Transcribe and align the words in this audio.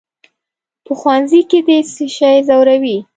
"په 0.85 0.93
ښوونځي 0.99 1.41
کې 1.49 1.59
دې 1.67 1.77
څه 1.93 2.05
شی 2.15 2.37
ځوروي؟" 2.47 2.97